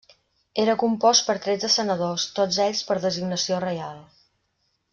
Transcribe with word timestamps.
Era 0.61 0.75
compost 0.83 1.25
per 1.27 1.35
tretze 1.43 1.69
senadors, 1.73 2.25
tots 2.39 2.59
ells 2.65 2.81
per 2.89 2.99
designació 3.05 3.61
reial. 3.69 4.05